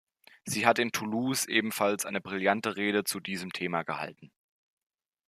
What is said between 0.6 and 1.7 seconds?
hat in Toulouse